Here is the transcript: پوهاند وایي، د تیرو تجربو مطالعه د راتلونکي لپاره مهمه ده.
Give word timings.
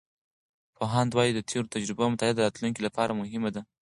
پوهاند 0.77 1.11
وایي، 1.13 1.31
د 1.35 1.39
تیرو 1.49 1.71
تجربو 1.75 2.11
مطالعه 2.13 2.35
د 2.35 2.39
راتلونکي 2.45 2.81
لپاره 2.87 3.11
مهمه 3.21 3.49
ده. 3.55 3.61